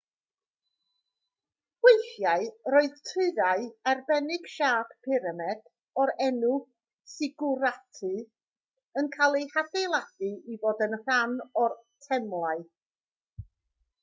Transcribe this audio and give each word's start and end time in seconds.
weithiau 1.87 2.45
roedd 2.75 2.95
tyrau 3.09 3.65
arbennig 3.91 4.47
siâp 4.53 4.95
pyramid 5.07 5.61
o'r 6.05 6.11
enw 6.29 6.53
sigwratau 7.17 8.21
yn 9.03 9.09
cael 9.17 9.39
eu 9.41 9.47
hadeiladu 9.57 10.31
i 10.55 10.57
fod 10.65 10.81
yn 10.87 10.97
rhan 11.03 11.37
o'r 11.65 11.77
temlau 12.09 12.65